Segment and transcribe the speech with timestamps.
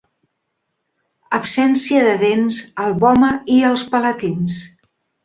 [1.37, 4.57] Absència de dents al vòmer i els palatins.